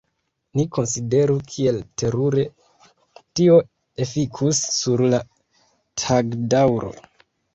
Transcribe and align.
Ni 0.59 0.63
konsideru 0.75 1.33
kiel 1.55 1.75
terure 2.01 2.45
tio 3.39 3.59
efikus 4.05 4.63
sur 4.79 5.05
la 5.15 5.19
tagdaŭro. 6.05 6.91